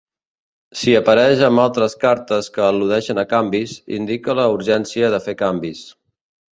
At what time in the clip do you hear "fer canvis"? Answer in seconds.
5.31-5.89